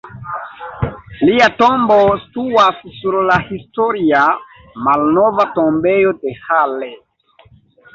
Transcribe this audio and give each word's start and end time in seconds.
Lia 1.29 1.49
tombo 1.59 1.99
situas 2.23 2.81
sur 2.97 3.19
la 3.29 3.37
historia 3.53 4.25
Malnova 4.89 5.51
tombejo 5.61 6.19
de 6.27 6.39
Halle. 6.45 6.95